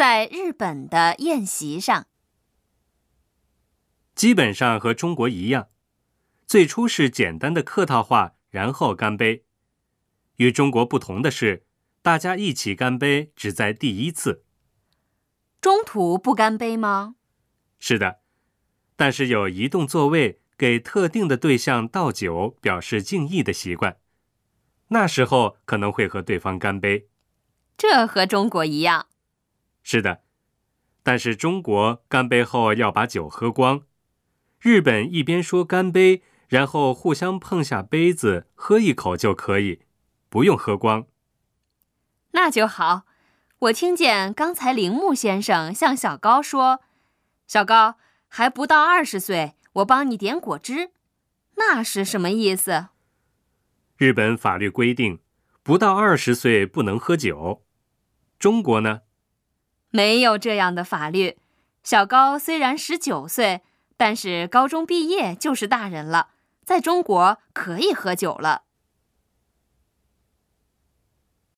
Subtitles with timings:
[0.00, 2.06] 在日本的宴席上，
[4.14, 5.68] 基本上和中国一样，
[6.46, 9.44] 最初是简单的客套话，然后干杯。
[10.36, 11.66] 与中国不同的是，
[12.00, 14.46] 大家一起干杯只在第一次。
[15.60, 17.16] 中途不干杯吗？
[17.78, 18.20] 是的，
[18.96, 23.98] 但是有移动座位给特定的对象倒酒，表示敬意的习惯。
[24.88, 27.10] 那时候可能会和对方干杯。
[27.76, 29.08] 这和中国一样。
[29.82, 30.22] 是的，
[31.02, 33.82] 但是中国干杯后要把酒喝光，
[34.60, 39.82] 日本一边说干杯，然后互相碰下杯子喝一口就可以，
[40.28, 41.06] 不用喝光。
[42.32, 43.02] 那就好。
[43.60, 46.80] 我听见刚才铃木先生向小高说
[47.46, 50.92] ：“小高还不到二十岁，我帮你点果汁。”
[51.56, 52.88] 那是什么意思？
[53.98, 55.20] 日本法律规定，
[55.62, 57.62] 不到二十岁不能喝酒。
[58.38, 59.02] 中国呢？
[59.90, 61.36] 没有这样的法律。
[61.82, 63.62] 小高虽然十九岁，
[63.96, 66.28] 但是高中毕业就是大人了，
[66.64, 68.62] 在中国可以喝酒了。